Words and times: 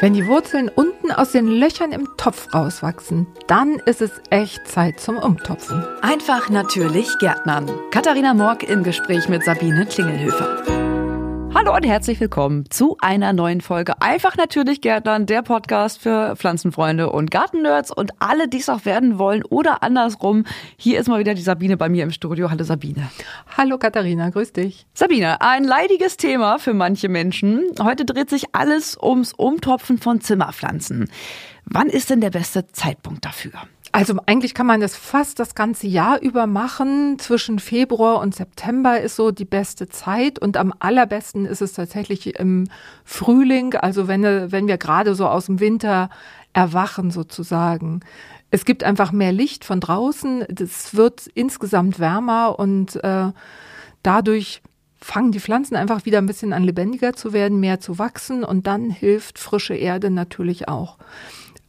Wenn 0.00 0.14
die 0.14 0.26
Wurzeln 0.26 0.70
unten 0.70 1.12
aus 1.12 1.32
den 1.32 1.46
Löchern 1.46 1.92
im 1.92 2.08
Topf 2.16 2.54
rauswachsen, 2.54 3.26
dann 3.46 3.74
ist 3.84 4.00
es 4.00 4.10
echt 4.30 4.66
Zeit 4.66 4.98
zum 4.98 5.18
Umtopfen. 5.18 5.84
Einfach 6.00 6.48
natürlich 6.48 7.06
Gärtnern. 7.18 7.70
Katharina 7.90 8.32
Morg 8.32 8.62
im 8.62 8.82
Gespräch 8.82 9.28
mit 9.28 9.44
Sabine 9.44 9.84
Klingelhöfer. 9.84 10.69
Hallo 11.52 11.74
und 11.74 11.84
herzlich 11.84 12.20
willkommen 12.20 12.70
zu 12.70 12.96
einer 13.00 13.32
neuen 13.32 13.60
Folge 13.60 14.00
Einfach 14.00 14.36
natürlich 14.36 14.80
Gärtnern, 14.80 15.26
der 15.26 15.42
Podcast 15.42 16.00
für 16.00 16.36
Pflanzenfreunde 16.36 17.10
und 17.10 17.30
Gartennerds 17.30 17.90
und 17.90 18.12
alle, 18.20 18.48
die 18.48 18.58
es 18.58 18.68
auch 18.68 18.84
werden 18.84 19.18
wollen 19.18 19.42
oder 19.44 19.82
andersrum. 19.82 20.44
Hier 20.76 21.00
ist 21.00 21.08
mal 21.08 21.18
wieder 21.18 21.34
die 21.34 21.42
Sabine 21.42 21.76
bei 21.76 21.88
mir 21.88 22.04
im 22.04 22.12
Studio. 22.12 22.50
Hallo 22.50 22.62
Sabine. 22.62 23.10
Hallo 23.56 23.78
Katharina, 23.78 24.30
grüß 24.30 24.52
dich. 24.52 24.86
Sabine, 24.94 25.40
ein 25.40 25.64
leidiges 25.64 26.16
Thema 26.16 26.58
für 26.58 26.72
manche 26.72 27.08
Menschen. 27.08 27.64
Heute 27.82 28.04
dreht 28.04 28.30
sich 28.30 28.54
alles 28.54 28.96
ums 29.00 29.32
Umtopfen 29.32 29.98
von 29.98 30.20
Zimmerpflanzen. 30.20 31.10
Wann 31.64 31.88
ist 31.88 32.10
denn 32.10 32.20
der 32.20 32.30
beste 32.30 32.68
Zeitpunkt 32.68 33.24
dafür? 33.24 33.52
Also 33.92 34.14
eigentlich 34.26 34.54
kann 34.54 34.66
man 34.66 34.80
das 34.80 34.94
fast 34.94 35.40
das 35.40 35.56
ganze 35.56 35.88
Jahr 35.88 36.20
über 36.20 36.46
machen. 36.46 37.18
Zwischen 37.18 37.58
Februar 37.58 38.20
und 38.20 38.34
September 38.34 39.00
ist 39.00 39.16
so 39.16 39.32
die 39.32 39.44
beste 39.44 39.88
Zeit 39.88 40.38
und 40.38 40.56
am 40.56 40.72
allerbesten 40.78 41.44
ist 41.44 41.60
es 41.60 41.72
tatsächlich 41.72 42.38
im 42.38 42.68
Frühling, 43.04 43.74
also 43.74 44.06
wenn, 44.06 44.22
wenn 44.22 44.68
wir 44.68 44.78
gerade 44.78 45.16
so 45.16 45.26
aus 45.26 45.46
dem 45.46 45.58
Winter 45.58 46.08
erwachen 46.52 47.10
sozusagen. 47.10 48.00
Es 48.52 48.64
gibt 48.64 48.84
einfach 48.84 49.10
mehr 49.10 49.32
Licht 49.32 49.64
von 49.64 49.80
draußen, 49.80 50.42
es 50.42 50.94
wird 50.94 51.26
insgesamt 51.34 51.98
wärmer 51.98 52.58
und 52.58 53.02
äh, 53.02 53.32
dadurch 54.04 54.62
fangen 55.00 55.32
die 55.32 55.40
Pflanzen 55.40 55.76
einfach 55.76 56.04
wieder 56.04 56.18
ein 56.18 56.26
bisschen 56.26 56.52
an 56.52 56.62
lebendiger 56.62 57.14
zu 57.14 57.32
werden, 57.32 57.58
mehr 57.58 57.80
zu 57.80 57.98
wachsen 57.98 58.44
und 58.44 58.66
dann 58.66 58.90
hilft 58.90 59.38
frische 59.38 59.74
Erde 59.74 60.10
natürlich 60.10 60.68
auch. 60.68 60.98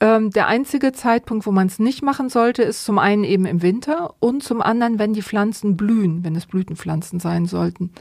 Ähm, 0.02 0.32
der 0.32 0.48
einzige 0.48 0.94
Zeitpunkt, 0.94 1.46
wo 1.46 1.52
man 1.52 1.68
es 1.68 1.78
nicht 1.78 2.02
machen 2.02 2.28
sollte, 2.28 2.64
ist 2.64 2.84
zum 2.84 2.98
einen 2.98 3.24
eben 3.24 3.46
im 3.46 3.62
Winter 3.62 4.16
und 4.20 4.44
zum 4.44 4.60
anderen, 4.60 4.98
wenn 4.98 5.14
die 5.14 5.22
Pflanzen 5.22 5.78
blühen, 5.78 6.24
wenn 6.24 6.36
es 6.36 6.48
Blütenpflanzen 6.48 7.20
sein 7.20 7.46
sollten. 7.46 7.92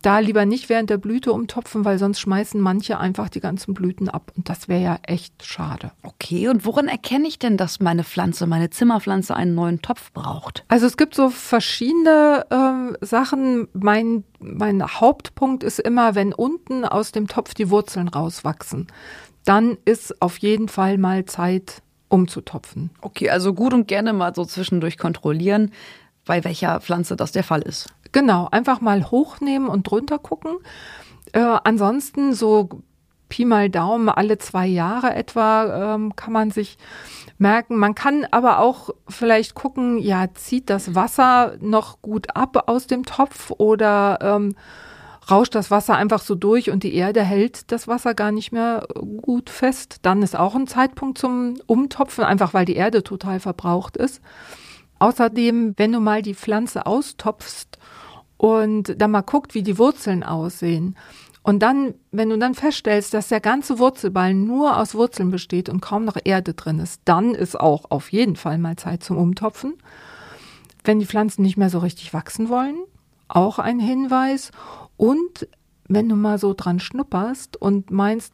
Da 0.00 0.18
lieber 0.18 0.46
nicht 0.46 0.70
während 0.70 0.88
der 0.88 0.96
Blüte 0.96 1.30
umtopfen, 1.30 1.84
weil 1.84 1.98
sonst 1.98 2.20
schmeißen 2.20 2.58
manche 2.58 2.98
einfach 2.98 3.28
die 3.28 3.40
ganzen 3.40 3.74
Blüten 3.74 4.08
ab 4.08 4.32
und 4.34 4.48
das 4.48 4.66
wäre 4.66 4.82
ja 4.82 4.98
echt 5.02 5.44
schade. 5.44 5.92
Okay, 6.02 6.48
und 6.48 6.64
woran 6.64 6.88
erkenne 6.88 7.28
ich 7.28 7.38
denn, 7.38 7.58
dass 7.58 7.80
meine 7.80 8.02
Pflanze, 8.02 8.46
meine 8.46 8.70
Zimmerpflanze 8.70 9.36
einen 9.36 9.54
neuen 9.54 9.82
Topf 9.82 10.10
braucht? 10.12 10.64
Also 10.68 10.86
es 10.86 10.96
gibt 10.96 11.14
so 11.14 11.28
verschiedene 11.28 12.46
äh, 12.48 13.04
Sachen. 13.04 13.68
Mein, 13.74 14.24
mein 14.40 14.82
Hauptpunkt 14.82 15.62
ist 15.62 15.80
immer, 15.80 16.14
wenn 16.14 16.32
unten 16.32 16.86
aus 16.86 17.12
dem 17.12 17.28
Topf 17.28 17.52
die 17.52 17.68
Wurzeln 17.68 18.08
rauswachsen 18.08 18.86
dann 19.44 19.78
ist 19.84 20.20
auf 20.22 20.38
jeden 20.38 20.68
Fall 20.68 20.98
mal 20.98 21.24
Zeit 21.24 21.82
umzutopfen. 22.08 22.90
Okay, 23.00 23.30
also 23.30 23.54
gut 23.54 23.72
und 23.74 23.88
gerne 23.88 24.12
mal 24.12 24.34
so 24.34 24.44
zwischendurch 24.44 24.98
kontrollieren, 24.98 25.72
bei 26.24 26.44
welcher 26.44 26.80
Pflanze 26.80 27.16
das 27.16 27.32
der 27.32 27.42
Fall 27.42 27.62
ist. 27.62 27.88
Genau, 28.12 28.48
einfach 28.50 28.80
mal 28.80 29.10
hochnehmen 29.10 29.68
und 29.68 29.90
drunter 29.90 30.18
gucken. 30.18 30.58
Äh, 31.32 31.40
ansonsten 31.40 32.34
so 32.34 32.68
Pi 33.32 33.46
mal 33.46 33.70
Daumen 33.70 34.10
alle 34.10 34.36
zwei 34.36 34.66
Jahre 34.66 35.14
etwa 35.14 35.94
ähm, 35.94 36.14
kann 36.14 36.34
man 36.34 36.50
sich 36.50 36.76
merken. 37.38 37.78
Man 37.78 37.94
kann 37.94 38.26
aber 38.30 38.58
auch 38.58 38.90
vielleicht 39.08 39.54
gucken, 39.54 39.98
ja, 39.98 40.26
zieht 40.34 40.68
das 40.68 40.94
Wasser 40.94 41.56
noch 41.58 42.02
gut 42.02 42.36
ab 42.36 42.64
aus 42.68 42.86
dem 42.86 43.06
Topf 43.06 43.50
oder 43.52 44.18
ähm, 44.20 44.54
rauscht 45.30 45.54
das 45.54 45.70
Wasser 45.70 45.96
einfach 45.96 46.20
so 46.20 46.34
durch 46.34 46.70
und 46.70 46.82
die 46.82 46.94
Erde 46.94 47.22
hält 47.22 47.70
das 47.70 47.88
Wasser 47.88 48.14
gar 48.14 48.32
nicht 48.32 48.52
mehr 48.52 48.86
gut 49.20 49.50
fest. 49.50 49.96
Dann 50.02 50.22
ist 50.22 50.36
auch 50.36 50.54
ein 50.54 50.66
Zeitpunkt 50.66 51.18
zum 51.18 51.54
Umtopfen, 51.66 52.24
einfach 52.24 52.54
weil 52.54 52.64
die 52.64 52.76
Erde 52.76 53.02
total 53.02 53.40
verbraucht 53.40 53.96
ist. 53.96 54.20
Außerdem, 54.98 55.74
wenn 55.76 55.92
du 55.92 56.00
mal 56.00 56.22
die 56.22 56.34
Pflanze 56.34 56.86
austopfst 56.86 57.78
und 58.36 59.00
dann 59.00 59.10
mal 59.10 59.22
guckt, 59.22 59.54
wie 59.54 59.62
die 59.62 59.78
Wurzeln 59.78 60.22
aussehen. 60.22 60.96
Und 61.44 61.60
dann, 61.60 61.94
wenn 62.12 62.30
du 62.30 62.38
dann 62.38 62.54
feststellst, 62.54 63.12
dass 63.14 63.28
der 63.28 63.40
ganze 63.40 63.80
Wurzelballen 63.80 64.46
nur 64.46 64.76
aus 64.76 64.94
Wurzeln 64.94 65.30
besteht 65.30 65.68
und 65.68 65.80
kaum 65.80 66.04
noch 66.04 66.16
Erde 66.22 66.54
drin 66.54 66.78
ist, 66.78 67.00
dann 67.04 67.34
ist 67.34 67.58
auch 67.58 67.90
auf 67.90 68.12
jeden 68.12 68.36
Fall 68.36 68.58
mal 68.58 68.76
Zeit 68.76 69.02
zum 69.02 69.18
Umtopfen. 69.18 69.74
Wenn 70.84 71.00
die 71.00 71.06
Pflanzen 71.06 71.42
nicht 71.42 71.56
mehr 71.56 71.70
so 71.70 71.80
richtig 71.80 72.14
wachsen 72.14 72.48
wollen, 72.48 72.76
auch 73.26 73.58
ein 73.58 73.80
Hinweis. 73.80 74.52
Und 75.02 75.48
wenn 75.88 76.08
du 76.08 76.14
mal 76.14 76.38
so 76.38 76.54
dran 76.54 76.78
schnupperst 76.78 77.56
und 77.56 77.90
meinst, 77.90 78.32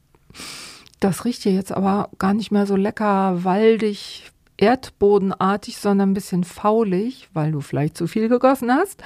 das 1.01 1.25
riecht 1.25 1.45
hier 1.45 1.53
jetzt 1.53 1.73
aber 1.73 2.11
gar 2.19 2.35
nicht 2.35 2.51
mehr 2.51 2.67
so 2.67 2.77
lecker, 2.77 3.43
waldig, 3.43 4.31
erdbodenartig, 4.59 5.79
sondern 5.79 6.11
ein 6.11 6.15
bisschen 6.15 6.45
faulig, 6.45 7.31
weil 7.33 7.53
du 7.53 7.63
vielleicht 7.63 7.97
zu 7.97 8.07
viel 8.07 8.29
gegossen 8.29 8.71
hast, 8.71 9.03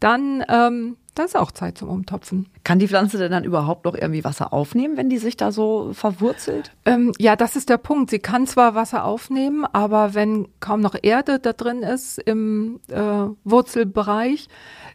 dann 0.00 0.42
ähm, 0.48 0.96
das 1.14 1.26
ist 1.26 1.36
auch 1.36 1.52
Zeit 1.52 1.76
zum 1.78 1.88
Umtopfen. 1.88 2.48
Kann 2.64 2.78
die 2.78 2.88
Pflanze 2.88 3.18
denn 3.18 3.30
dann 3.30 3.44
überhaupt 3.44 3.84
noch 3.84 3.94
irgendwie 3.94 4.24
Wasser 4.24 4.52
aufnehmen, 4.52 4.96
wenn 4.96 5.10
die 5.10 5.18
sich 5.18 5.36
da 5.36 5.52
so 5.52 5.92
verwurzelt? 5.92 6.72
Ähm, 6.86 7.12
ja, 7.18 7.36
das 7.36 7.54
ist 7.56 7.68
der 7.68 7.76
Punkt. 7.76 8.10
Sie 8.10 8.18
kann 8.18 8.46
zwar 8.46 8.74
Wasser 8.74 9.04
aufnehmen, 9.04 9.66
aber 9.66 10.14
wenn 10.14 10.48
kaum 10.60 10.80
noch 10.80 10.94
Erde 11.00 11.38
da 11.38 11.52
drin 11.52 11.82
ist 11.82 12.18
im 12.18 12.80
äh, 12.88 13.26
Wurzelbereich, 13.44 14.48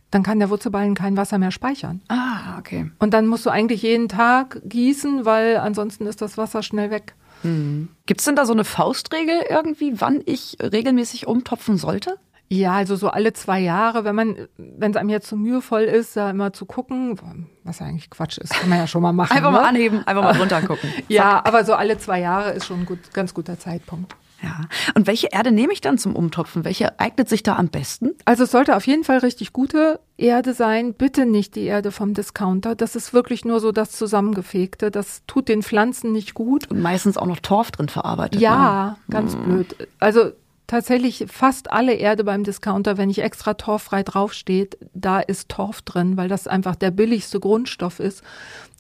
dann 0.10 0.24
kann 0.24 0.40
der 0.40 0.50
Wurzelballen 0.50 0.96
kein 0.96 1.18
Wasser 1.18 1.38
mehr 1.38 1.52
speichern. 1.52 2.02
Ah, 2.08 2.58
okay. 2.58 2.90
Und 3.00 3.14
dann 3.14 3.28
musst 3.28 3.46
du 3.46 3.50
eigentlich 3.50 3.82
jeden 3.82 4.08
Tag 4.08 4.62
gießen, 4.64 5.26
weil 5.26 5.58
ansonsten 5.58 6.08
ist 6.08 6.22
das 6.22 6.38
Wasser 6.38 6.64
schnell 6.64 6.90
weg. 6.90 7.14
Hm. 7.44 7.90
Gibt 8.06 8.22
es 8.22 8.26
denn 8.26 8.36
da 8.36 8.46
so 8.46 8.54
eine 8.54 8.64
Faustregel 8.64 9.42
irgendwie, 9.50 10.02
wann 10.02 10.22
ich 10.26 10.58
regelmäßig 10.62 11.28
umtopfen 11.28 11.78
sollte? 11.78 12.18
Ja, 12.50 12.74
also 12.74 12.96
so 12.96 13.10
alle 13.10 13.34
zwei 13.34 13.60
Jahre, 13.60 14.06
wenn 14.06 14.16
man, 14.16 14.48
wenn 14.58 14.92
es 14.92 14.98
einem 14.98 15.10
jetzt 15.10 15.28
zu 15.28 15.36
mühevoll 15.36 15.82
ist, 15.82 16.16
da 16.16 16.30
immer 16.30 16.54
zu 16.54 16.66
gucken, 16.66 17.20
was 17.64 17.80
ja 17.80 17.88
eigentlich 17.88 18.10
Quatsch 18.10 18.38
ist, 18.38 18.54
kann 18.54 18.70
man 18.70 18.80
ja 18.80 18.88
schon 18.88 19.02
mal 19.02 19.12
machen. 19.12 19.36
einfach 19.36 19.52
ne? 19.52 19.58
mal 19.58 19.68
anheben, 19.68 20.08
einfach 20.08 20.24
mal 20.24 20.38
runter 20.38 20.62
gucken. 20.62 20.90
ja, 21.10 21.42
aber 21.44 21.66
so 21.66 21.74
alle 21.74 21.98
zwei 21.98 22.22
Jahre 22.22 22.52
ist 22.52 22.66
schon 22.66 22.82
ein 22.82 22.86
gut, 22.86 23.14
ganz 23.14 23.34
guter 23.34 23.60
Zeitpunkt. 23.60 24.16
Ja. 24.42 24.62
Und 24.94 25.08
welche 25.08 25.28
Erde 25.32 25.52
nehme 25.52 25.74
ich 25.74 25.82
dann 25.82 25.98
zum 25.98 26.16
Umtopfen? 26.16 26.64
Welche 26.64 27.00
eignet 27.00 27.28
sich 27.28 27.44
da 27.44 27.56
am 27.56 27.70
besten? 27.70 28.12
Also 28.26 28.44
es 28.44 28.52
sollte 28.52 28.76
auf 28.76 28.86
jeden 28.86 29.04
Fall 29.04 29.18
richtig 29.20 29.52
gute 29.52 30.00
Erde 30.16 30.54
sein. 30.54 30.94
Bitte 30.94 31.26
nicht 31.26 31.56
die 31.56 31.64
Erde 31.64 31.92
vom 31.92 32.14
Discounter. 32.14 32.76
Das 32.76 32.96
ist 32.96 33.14
wirklich 33.14 33.46
nur 33.46 33.60
so 33.60 33.72
das 33.72 33.92
Zusammengefegte. 33.92 34.92
Das 34.92 35.24
tut 35.26 35.50
den 35.50 35.64
Pflanzen 35.64 36.12
nicht 36.12 36.36
gut. 36.36 36.70
Und 36.70 36.82
meistens 36.82 37.18
auch 37.18 37.26
noch 37.26 37.40
Torf 37.40 37.72
drin 37.72 37.90
verarbeitet. 37.90 38.40
Ja, 38.40 38.98
ne? 39.08 39.14
ganz 39.14 39.34
hm. 39.34 39.44
blöd. 39.44 39.88
Also 40.00 40.32
tatsächlich 40.68 41.26
fast 41.28 41.72
alle 41.72 41.94
Erde 41.94 42.24
beim 42.24 42.44
Discounter, 42.44 42.98
wenn 42.98 43.08
nicht 43.08 43.22
extra 43.22 43.56
torffrei 43.56 44.04
draufsteht, 44.04 44.78
da 44.94 45.20
ist 45.20 45.50
Torf 45.50 45.82
drin, 45.82 46.18
weil 46.18 46.28
das 46.28 46.48
einfach 46.48 46.76
der 46.76 46.92
billigste 46.92 47.40
Grundstoff 47.40 48.00
ist. 48.00 48.24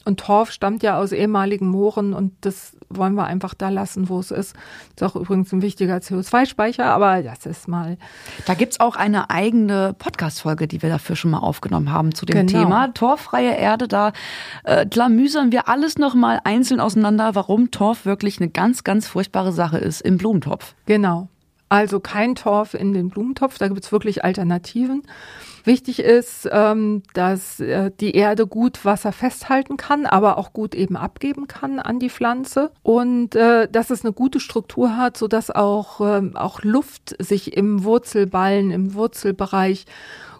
Und 0.08 0.22
Torf 0.22 0.52
stammt 0.52 0.84
ja 0.84 0.98
aus 0.98 1.12
ehemaligen 1.12 1.68
Mooren 1.68 2.14
und 2.14 2.32
das 2.40 2.78
wollen 2.88 3.16
wir 3.16 3.26
einfach 3.26 3.54
da 3.54 3.68
lassen, 3.68 4.08
wo 4.08 4.20
es 4.20 4.32
ist. 4.32 4.56
Ist 4.96 5.04
auch 5.04 5.18
übrigens 5.18 5.52
ein 5.52 5.62
wichtiger 5.62 5.98
CO2-Speicher, 5.98 6.86
aber 6.86 7.24
das 7.24 7.46
ist 7.46 7.68
mal. 7.68 7.98
Da 8.46 8.54
gibt's 8.54 8.80
auch 8.80 8.96
eine 8.96 9.30
eigene 9.30 9.94
Podcast-Folge, 10.00 10.70
die 10.70 10.82
wir 10.82 10.88
dafür 10.88 11.18
schon 11.18 11.32
mal 11.32 11.40
aufgenommen 11.40 11.92
haben 11.92 12.16
zu 12.16 12.26
dem 12.26 12.48
genau. 12.48 12.60
Thema. 12.64 12.88
Torffreie 12.94 13.58
Erde, 13.58 13.90
da 13.90 14.14
äh, 14.64 14.86
klamüsern 14.86 15.52
wir 15.52 15.68
alles 15.68 15.98
nochmal 15.98 16.40
einzeln 16.46 16.80
auseinander, 16.80 17.36
warum 17.36 17.72
Torf 17.72 18.06
wirklich 18.06 18.40
eine 18.40 18.50
ganz, 18.50 18.86
ganz 18.86 19.08
furchtbare 19.08 19.52
Sache 19.52 19.78
ist 19.78 20.00
im 20.00 20.18
Blumentopf. 20.18 20.74
Genau. 20.86 21.28
Also 21.70 22.00
kein 22.00 22.36
Torf 22.36 22.74
in 22.74 22.94
den 22.94 23.10
Blumentopf, 23.10 23.58
da 23.58 23.68
gibt's 23.68 23.92
wirklich 23.92 24.24
Alternativen. 24.24 25.04
Wichtig 25.66 26.00
ist, 26.00 26.48
ähm, 26.50 27.04
dass 27.14 27.60
äh, 27.60 27.92
die 28.00 28.16
Erde 28.16 28.48
gut 28.48 28.86
Wasser 28.86 29.12
festhalten 29.12 29.76
kann, 29.76 30.06
aber 30.06 30.38
auch 30.38 30.54
gut 30.54 30.74
eben 30.74 30.96
abgeben 30.96 31.48
kann 31.48 31.80
an 31.80 32.00
die 32.00 32.10
Pflanze 32.10 32.72
und 32.84 33.36
äh, 33.36 33.68
dass 33.70 33.90
es 33.90 34.06
eine 34.06 34.14
gute 34.14 34.40
Struktur 34.40 34.96
hat, 34.96 35.18
so 35.18 35.28
dass 35.28 35.52
auch 35.52 36.00
ähm, 36.00 36.38
auch 36.38 36.64
Luft 36.64 37.18
sich 37.20 37.58
im 37.58 37.84
Wurzelballen, 37.84 38.72
im 38.72 38.94
Wurzelbereich 38.94 39.86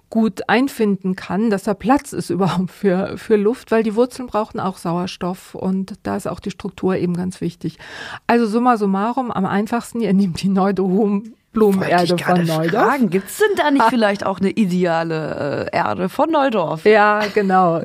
gut 0.10 0.48
einfinden 0.48 1.16
kann, 1.16 1.50
dass 1.50 1.64
da 1.64 1.74
Platz 1.74 2.14
ist 2.14 2.30
überhaupt 2.32 2.72
für, 2.72 3.18
für 3.18 3.36
Luft, 3.36 3.72
weil 3.72 3.84
die 3.84 3.96
Wurzeln 3.96 4.28
brauchen 4.28 4.60
auch 4.60 4.78
Sauerstoff 4.78 5.56
und 5.56 5.94
da 6.04 6.16
ist 6.16 6.28
auch 6.28 6.40
die 6.40 6.52
Struktur 6.52 6.96
eben 6.96 7.16
ganz 7.16 7.42
wichtig. 7.42 7.78
Also 8.26 8.48
summa 8.48 8.78
summarum, 8.78 9.32
am 9.32 9.46
einfachsten, 9.46 10.02
ihr 10.02 10.14
nehmt 10.14 10.42
die 10.42 10.50
Neudohum 10.50 11.34
Blumenerde 11.58 12.18
von 12.20 12.46
Neudorf. 12.46 12.98
Gibt 13.10 13.30
es 13.30 13.38
denn 13.38 13.56
da 13.56 13.72
nicht 13.72 13.86
vielleicht 13.90 14.26
auch 14.26 14.40
eine 14.40 14.52
ideale 14.52 15.70
äh, 15.72 15.76
Erde 15.76 16.08
von 16.08 16.30
Neudorf? 16.30 16.86
Ja, 16.86 17.22
genau. 17.34 17.82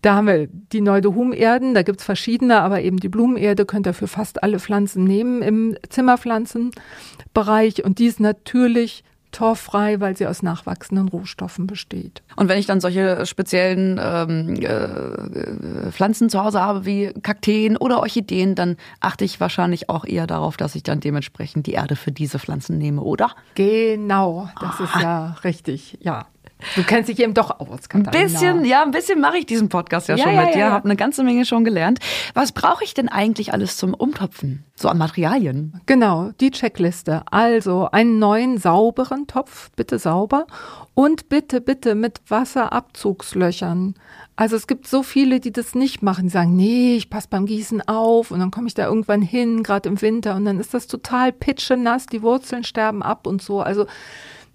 Da 0.00 0.14
haben 0.14 0.26
wir 0.28 0.46
die 0.46 0.80
Neudohum-Erden, 0.80 1.74
da 1.74 1.82
gibt's 1.82 2.04
verschiedene, 2.04 2.60
aber 2.60 2.80
eben 2.82 2.98
die 2.98 3.08
Blumenerde 3.08 3.66
könnt 3.66 3.86
ihr 3.86 3.92
für 3.92 4.06
fast 4.06 4.42
alle 4.42 4.60
Pflanzen 4.60 5.04
nehmen 5.04 5.42
im 5.42 5.76
Zimmerpflanzenbereich 5.88 7.84
und 7.84 7.98
die 7.98 8.06
ist 8.06 8.20
natürlich 8.20 9.04
torffrei, 9.32 10.00
weil 10.00 10.16
sie 10.16 10.26
aus 10.26 10.42
nachwachsenden 10.42 11.08
Rohstoffen 11.08 11.66
besteht. 11.66 12.22
Und 12.36 12.48
wenn 12.48 12.58
ich 12.58 12.66
dann 12.66 12.80
solche 12.80 13.26
speziellen 13.26 14.00
ähm, 14.02 14.56
äh, 14.56 15.90
Pflanzen 15.90 16.30
zu 16.30 16.42
Hause 16.42 16.60
habe, 16.60 16.86
wie 16.86 17.12
Kakteen 17.22 17.76
oder 17.76 18.00
Orchideen, 18.00 18.54
dann 18.54 18.76
achte 19.00 19.24
ich 19.24 19.40
wahrscheinlich 19.40 19.88
auch 19.88 20.04
eher 20.04 20.26
darauf, 20.26 20.56
dass 20.56 20.74
ich 20.74 20.82
dann 20.82 21.00
dementsprechend 21.00 21.66
die 21.66 21.72
Erde 21.72 21.96
für 21.96 22.12
diese 22.12 22.38
Pflanzen 22.38 22.78
nehme, 22.78 23.02
oder? 23.02 23.30
Genau, 23.54 24.48
das 24.60 24.80
ah. 24.80 24.84
ist 24.84 25.02
ja 25.02 25.36
richtig, 25.44 25.98
ja. 26.00 26.26
Du 26.74 26.82
kennst 26.82 27.08
dich 27.08 27.18
eben 27.20 27.34
doch 27.34 27.60
aus, 27.60 27.88
Katharina. 27.88 28.10
Ein 28.10 28.32
bisschen, 28.32 28.64
ja, 28.64 28.82
ein 28.82 28.90
bisschen 28.90 29.20
mache 29.20 29.38
ich 29.38 29.46
diesen 29.46 29.68
Podcast 29.68 30.08
ja, 30.08 30.16
ja 30.16 30.24
schon 30.24 30.34
ja, 30.34 30.44
mit 30.44 30.54
dir, 30.54 30.60
ja, 30.60 30.70
habe 30.70 30.86
eine 30.86 30.96
ganze 30.96 31.22
Menge 31.22 31.44
schon 31.44 31.64
gelernt. 31.64 31.98
Was 32.34 32.52
brauche 32.52 32.82
ich 32.82 32.94
denn 32.94 33.08
eigentlich 33.08 33.52
alles 33.52 33.76
zum 33.76 33.92
Umtopfen? 33.92 34.64
So 34.74 34.88
an 34.88 34.98
Materialien? 34.98 35.80
Genau, 35.86 36.30
die 36.40 36.50
Checkliste. 36.50 37.22
Also 37.30 37.88
einen 37.92 38.18
neuen 38.18 38.58
sauberen 38.58 39.26
Topf, 39.26 39.70
bitte 39.76 39.98
sauber 39.98 40.46
und 40.94 41.28
bitte, 41.28 41.60
bitte 41.60 41.94
mit 41.94 42.20
Wasserabzugslöchern. 42.28 43.94
Also 44.34 44.56
es 44.56 44.66
gibt 44.66 44.86
so 44.86 45.02
viele, 45.02 45.40
die 45.40 45.52
das 45.52 45.74
nicht 45.74 46.02
machen. 46.02 46.24
Die 46.24 46.30
sagen, 46.30 46.56
nee, 46.56 46.96
ich 46.96 47.10
passe 47.10 47.28
beim 47.30 47.46
Gießen 47.46 47.86
auf 47.86 48.30
und 48.30 48.40
dann 48.40 48.50
komme 48.50 48.66
ich 48.66 48.74
da 48.74 48.86
irgendwann 48.86 49.22
hin, 49.22 49.62
gerade 49.62 49.88
im 49.88 50.00
Winter 50.00 50.36
und 50.36 50.46
dann 50.46 50.58
ist 50.58 50.72
das 50.72 50.86
total 50.86 51.32
pitschenass, 51.32 52.06
die 52.06 52.22
Wurzeln 52.22 52.64
sterben 52.64 53.02
ab 53.02 53.26
und 53.26 53.42
so. 53.42 53.60
Also 53.60 53.86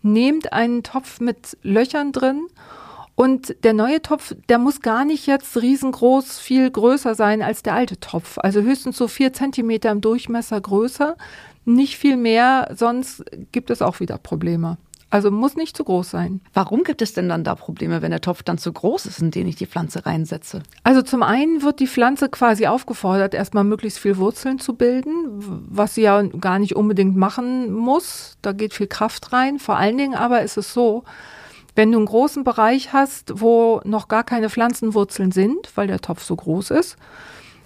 nehmt 0.01 0.53
einen 0.53 0.83
Topf 0.83 1.19
mit 1.19 1.57
Löchern 1.63 2.11
drin 2.11 2.47
und 3.15 3.63
der 3.63 3.73
neue 3.73 4.01
Topf, 4.01 4.35
der 4.49 4.57
muss 4.57 4.81
gar 4.81 5.05
nicht 5.05 5.27
jetzt 5.27 5.61
riesengroß, 5.61 6.39
viel 6.39 6.71
größer 6.71 7.13
sein 7.13 7.41
als 7.41 7.61
der 7.61 7.73
alte 7.73 7.99
Topf. 7.99 8.37
Also 8.37 8.61
höchstens 8.61 8.97
so 8.97 9.07
vier 9.07 9.33
Zentimeter 9.33 9.91
im 9.91 10.01
Durchmesser 10.01 10.59
größer, 10.59 11.15
nicht 11.65 11.97
viel 11.97 12.17
mehr, 12.17 12.73
sonst 12.75 13.23
gibt 13.51 13.69
es 13.69 13.81
auch 13.81 13.99
wieder 13.99 14.17
Probleme. 14.17 14.77
Also 15.11 15.29
muss 15.29 15.57
nicht 15.57 15.75
zu 15.75 15.83
groß 15.83 16.09
sein. 16.09 16.39
Warum 16.53 16.83
gibt 16.83 17.01
es 17.01 17.13
denn 17.13 17.27
dann 17.27 17.43
da 17.43 17.55
Probleme, 17.55 18.01
wenn 18.01 18.11
der 18.11 18.21
Topf 18.21 18.43
dann 18.43 18.57
zu 18.57 18.71
groß 18.71 19.05
ist, 19.07 19.21
in 19.21 19.29
den 19.29 19.45
ich 19.45 19.57
die 19.57 19.65
Pflanze 19.65 20.05
reinsetze? 20.05 20.63
Also 20.83 21.01
zum 21.01 21.21
einen 21.21 21.61
wird 21.61 21.81
die 21.81 21.87
Pflanze 21.87 22.29
quasi 22.29 22.65
aufgefordert, 22.65 23.33
erstmal 23.33 23.65
möglichst 23.65 23.99
viel 23.99 24.15
Wurzeln 24.15 24.57
zu 24.57 24.73
bilden, 24.73 25.11
was 25.69 25.95
sie 25.95 26.03
ja 26.03 26.21
gar 26.21 26.59
nicht 26.59 26.77
unbedingt 26.77 27.17
machen 27.17 27.73
muss. 27.73 28.37
Da 28.41 28.53
geht 28.53 28.73
viel 28.73 28.87
Kraft 28.87 29.33
rein. 29.33 29.59
Vor 29.59 29.75
allen 29.75 29.97
Dingen 29.97 30.15
aber 30.15 30.43
ist 30.43 30.55
es 30.55 30.73
so, 30.73 31.03
wenn 31.75 31.91
du 31.91 31.97
einen 31.97 32.07
großen 32.07 32.45
Bereich 32.45 32.93
hast, 32.93 33.41
wo 33.41 33.81
noch 33.83 34.07
gar 34.07 34.23
keine 34.23 34.49
Pflanzenwurzeln 34.49 35.33
sind, 35.33 35.75
weil 35.75 35.87
der 35.87 35.99
Topf 35.99 36.23
so 36.23 36.37
groß 36.37 36.71
ist, 36.71 36.95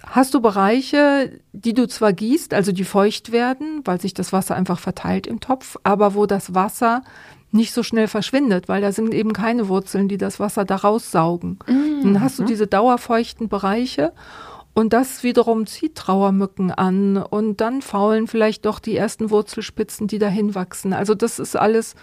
hast 0.06 0.34
du 0.34 0.40
Bereiche, 0.40 1.40
die 1.52 1.74
du 1.74 1.88
zwar 1.88 2.12
gießt, 2.12 2.54
also 2.54 2.72
die 2.72 2.84
feucht 2.84 3.32
werden, 3.32 3.82
weil 3.84 4.00
sich 4.00 4.14
das 4.14 4.32
Wasser 4.32 4.54
einfach 4.54 4.78
verteilt 4.78 5.26
im 5.26 5.40
Topf, 5.40 5.76
aber 5.82 6.14
wo 6.14 6.26
das 6.26 6.54
Wasser 6.54 7.02
nicht 7.50 7.72
so 7.72 7.82
schnell 7.82 8.08
verschwindet, 8.08 8.68
weil 8.68 8.82
da 8.82 8.92
sind 8.92 9.14
eben 9.14 9.32
keine 9.32 9.68
Wurzeln, 9.68 10.08
die 10.08 10.18
das 10.18 10.40
Wasser 10.40 10.64
da 10.64 10.76
raussaugen. 10.76 11.58
Mhm. 11.66 12.00
Dann 12.02 12.20
hast 12.20 12.38
du 12.38 12.44
diese 12.44 12.66
dauerfeuchten 12.66 13.48
Bereiche 13.48 14.12
und 14.74 14.92
das 14.92 15.22
wiederum 15.22 15.66
zieht 15.66 15.94
Trauermücken 15.94 16.70
an 16.70 17.16
und 17.16 17.60
dann 17.60 17.80
faulen 17.80 18.26
vielleicht 18.26 18.66
doch 18.66 18.78
die 18.78 18.96
ersten 18.96 19.30
Wurzelspitzen, 19.30 20.06
die 20.06 20.18
dahin 20.18 20.54
wachsen. 20.54 20.92
Also 20.92 21.14
das 21.14 21.38
ist 21.38 21.56
alles 21.56 21.94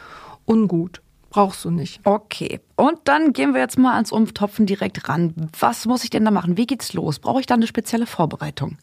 ungut. 0.46 1.02
Brauchst 1.34 1.66
du 1.66 1.72
nicht. 1.72 2.00
Okay. 2.04 2.60
Und 2.76 3.00
dann 3.06 3.34
gehen 3.34 3.56
wir 3.56 3.60
jetzt 3.60 3.80
mal 3.80 3.96
ans 3.96 4.12
Umtopfen 4.12 4.68
direkt 4.68 5.10
ran. 5.10 5.34
Was 5.60 5.88
muss 5.88 6.04
ich 6.04 6.12
denn 6.12 6.24
da 6.24 6.30
machen? 6.30 6.58
Wie 6.58 6.68
geht's 6.68 6.94
los? 6.94 7.18
Brauche 7.18 7.40
ich 7.40 7.48
da 7.48 7.56
eine 7.56 7.66
spezielle 7.66 8.06
Vorbereitung? 8.06 8.78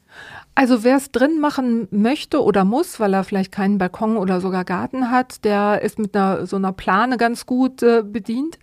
Also 0.57 0.83
wer 0.83 0.97
es 0.97 1.13
drin 1.13 1.39
machen 1.39 1.87
möchte 1.93 2.43
oder 2.43 2.65
muss, 2.65 2.99
weil 2.99 3.15
er 3.15 3.23
vielleicht 3.23 3.53
keinen 3.53 3.79
Balkon 3.79 4.17
oder 4.17 4.41
sogar 4.41 4.65
Garten 4.65 5.13
hat, 5.13 5.45
der 5.45 5.83
ist 5.83 6.01
mit 6.01 6.17
einer 6.17 6.45
so 6.45 6.57
einer 6.57 6.73
Plane 6.73 7.19
ganz 7.19 7.47
gut 7.47 7.85
äh, 7.85 8.03
bedient, 8.03 8.59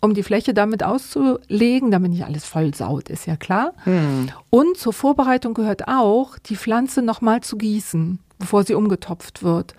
um 0.00 0.14
die 0.14 0.22
Fläche 0.22 0.54
damit 0.54 0.84
auszulegen, 0.84 1.90
damit 1.90 2.12
nicht 2.12 2.24
alles 2.24 2.44
voll 2.44 2.76
saut, 2.76 3.08
ist 3.10 3.26
ja 3.26 3.34
klar. 3.34 3.72
Hm. 3.82 4.28
Und 4.50 4.76
zur 4.76 4.92
Vorbereitung 4.92 5.52
gehört 5.52 5.88
auch, 5.88 6.38
die 6.38 6.56
Pflanze 6.56 7.02
nochmal 7.02 7.40
zu 7.40 7.58
gießen, 7.58 8.20
bevor 8.38 8.62
sie 8.62 8.74
umgetopft 8.74 9.42
wird. 9.42 9.74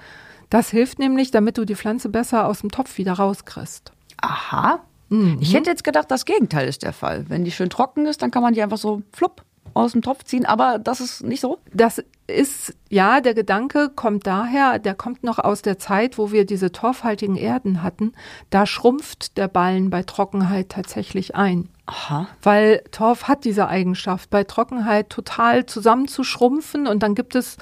Das 0.50 0.70
hilft 0.70 1.00
nämlich, 1.00 1.32
damit 1.32 1.58
du 1.58 1.66
die 1.66 1.76
Pflanze 1.76 2.10
besser 2.10 2.48
aus 2.48 2.62
dem 2.62 2.72
Topf 2.72 2.98
wieder 2.98 3.14
rauskriegst. 3.14 3.92
Aha. 4.22 4.80
Mhm. 5.10 5.38
Ich 5.42 5.54
hätte 5.54 5.70
jetzt 5.70 5.84
gedacht, 5.84 6.10
das 6.10 6.26
Gegenteil 6.26 6.68
ist 6.68 6.84
der 6.84 6.94
Fall. 6.94 7.26
Wenn 7.30 7.46
die 7.46 7.52
schön 7.52 7.70
trocken 7.70 8.06
ist, 8.06 8.22
dann 8.22 8.32
kann 8.32 8.44
man 8.44 8.54
die 8.54 8.62
einfach 8.62 8.78
so 8.78 9.02
flupp 9.14 9.44
aus 9.74 9.92
dem 9.92 10.02
Topf 10.02 10.24
ziehen, 10.24 10.46
aber 10.46 10.80
das 10.80 11.00
ist 11.00 11.24
nicht 11.24 11.40
so? 11.40 11.60
Das 11.74 12.04
ist, 12.26 12.74
ja, 12.90 13.22
der 13.22 13.34
Gedanke 13.34 13.90
kommt 13.90 14.26
daher, 14.26 14.80
der 14.80 14.96
kommt 14.96 15.24
noch 15.24 15.40
aus 15.40 15.62
der 15.62 15.78
Zeit, 15.78 16.18
wo 16.18 16.32
wir 16.32 16.46
diese 16.46 16.72
torfhaltigen 16.72 17.36
Erden 17.36 17.84
hatten. 17.84 18.14
Da 18.50 18.66
schrumpft 18.66 19.38
der 19.38 19.48
Ballen 19.48 19.90
bei 19.90 20.04
Trockenheit 20.04 20.70
tatsächlich 20.70 21.36
ein. 21.36 21.70
Aha. 21.86 22.28
Weil 22.42 22.84
Torf 22.92 23.28
hat 23.28 23.46
diese 23.46 23.68
Eigenschaft, 23.68 24.30
bei 24.30 24.44
Trockenheit 24.44 25.10
total 25.10 25.66
zusammenzuschrumpfen 25.66 26.88
und 26.88 27.04
dann 27.04 27.16
gibt 27.16 27.36
es 27.36 27.58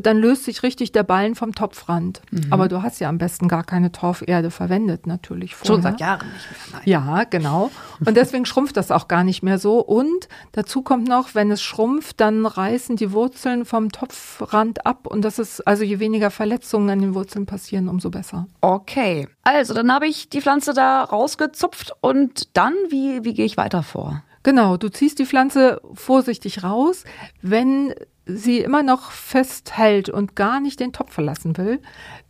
dann 0.00 0.18
löst 0.18 0.44
sich 0.44 0.62
richtig 0.62 0.92
der 0.92 1.02
Ballen 1.02 1.34
vom 1.34 1.54
Topfrand. 1.54 2.22
Mhm. 2.30 2.52
Aber 2.52 2.68
du 2.68 2.82
hast 2.82 3.00
ja 3.00 3.08
am 3.08 3.18
besten 3.18 3.48
gar 3.48 3.64
keine 3.64 3.92
Torferde 3.92 4.50
verwendet, 4.50 5.06
natürlich 5.06 5.54
vorher. 5.54 5.74
Schon 5.74 5.82
seit 5.82 6.00
Jahren 6.00 6.32
nicht 6.32 6.46
mehr. 6.50 6.80
Nein. 6.80 6.82
Ja, 6.84 7.24
genau. 7.24 7.70
Und 8.04 8.16
deswegen 8.16 8.46
schrumpft 8.46 8.76
das 8.76 8.90
auch 8.90 9.08
gar 9.08 9.24
nicht 9.24 9.42
mehr 9.42 9.58
so. 9.58 9.80
Und 9.80 10.28
dazu 10.52 10.82
kommt 10.82 11.08
noch, 11.08 11.34
wenn 11.34 11.50
es 11.50 11.62
schrumpft, 11.62 12.20
dann 12.20 12.46
reißen 12.46 12.96
die 12.96 13.12
Wurzeln 13.12 13.64
vom 13.64 13.90
Topfrand 13.90 14.86
ab. 14.86 15.06
Und 15.06 15.22
das 15.22 15.38
ist, 15.38 15.66
also 15.66 15.84
je 15.84 15.98
weniger 15.98 16.30
Verletzungen 16.30 16.90
an 16.90 17.00
den 17.00 17.14
Wurzeln 17.14 17.46
passieren, 17.46 17.88
umso 17.88 18.10
besser. 18.10 18.46
Okay. 18.60 19.28
Also, 19.44 19.74
dann 19.74 19.92
habe 19.92 20.06
ich 20.06 20.28
die 20.28 20.40
Pflanze 20.40 20.72
da 20.72 21.02
rausgezupft 21.02 21.92
und 22.00 22.56
dann, 22.56 22.74
wie, 22.88 23.24
wie 23.24 23.34
gehe 23.34 23.44
ich 23.44 23.56
weiter 23.56 23.82
vor? 23.82 24.22
Genau, 24.44 24.76
du 24.76 24.88
ziehst 24.88 25.18
die 25.18 25.26
Pflanze 25.26 25.80
vorsichtig 25.94 26.64
raus. 26.64 27.04
Wenn 27.42 27.94
sie 28.24 28.60
immer 28.60 28.82
noch 28.82 29.10
festhält 29.10 30.08
und 30.08 30.36
gar 30.36 30.60
nicht 30.60 30.80
den 30.80 30.92
Topf 30.92 31.12
verlassen 31.12 31.56
will, 31.56 31.80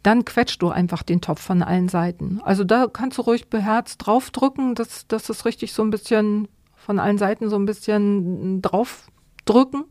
dann 0.02 0.24
quetscht 0.24 0.62
du 0.62 0.70
einfach 0.70 1.02
den 1.02 1.20
Topf 1.20 1.40
von 1.40 1.62
allen 1.62 1.88
Seiten. 1.88 2.40
Also 2.42 2.64
da 2.64 2.86
kannst 2.86 3.18
du 3.18 3.22
ruhig 3.22 3.48
beherzt 3.48 3.98
draufdrücken, 3.98 4.74
dass, 4.74 5.06
dass 5.06 5.28
es 5.28 5.44
richtig 5.44 5.72
so 5.72 5.82
ein 5.82 5.90
bisschen 5.90 6.48
von 6.76 6.98
allen 6.98 7.18
Seiten 7.18 7.48
so 7.48 7.56
ein 7.56 7.66
bisschen 7.66 8.62
draufdrücken, 8.62 9.84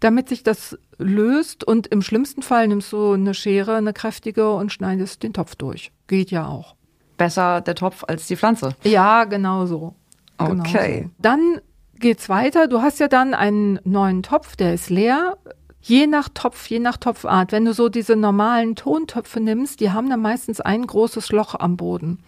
damit 0.00 0.28
sich 0.28 0.42
das 0.42 0.78
löst 0.98 1.64
und 1.64 1.86
im 1.86 2.02
schlimmsten 2.02 2.42
Fall 2.42 2.68
nimmst 2.68 2.92
du 2.92 3.12
eine 3.12 3.34
Schere, 3.34 3.76
eine 3.76 3.92
kräftige 3.92 4.50
und 4.52 4.72
schneidest 4.72 5.22
den 5.22 5.32
Topf 5.32 5.54
durch. 5.54 5.92
Geht 6.06 6.30
ja 6.30 6.46
auch. 6.46 6.74
Besser 7.16 7.60
der 7.60 7.74
Topf 7.74 8.04
als 8.06 8.26
die 8.26 8.36
Pflanze. 8.36 8.74
Ja, 8.82 9.24
genau 9.24 9.66
so. 9.66 9.94
Genau 10.38 10.60
okay. 10.60 11.04
So. 11.04 11.10
Dann 11.18 11.60
geht's 12.00 12.28
weiter. 12.28 12.68
Du 12.68 12.82
hast 12.82 13.00
ja 13.00 13.08
dann 13.08 13.34
einen 13.34 13.80
neuen 13.84 14.22
Topf, 14.22 14.56
der 14.56 14.74
ist 14.74 14.90
leer. 14.90 15.36
Je 15.80 16.06
nach 16.06 16.28
Topf, 16.28 16.66
je 16.68 16.78
nach 16.78 16.96
Topfart. 16.96 17.52
Wenn 17.52 17.64
du 17.64 17.72
so 17.72 17.88
diese 17.88 18.16
normalen 18.16 18.74
Tontöpfe 18.74 19.40
nimmst, 19.40 19.80
die 19.80 19.92
haben 19.92 20.10
dann 20.10 20.20
meistens 20.20 20.60
ein 20.60 20.86
großes 20.86 21.30
Loch 21.30 21.54
am 21.54 21.76
Boden. 21.76 22.18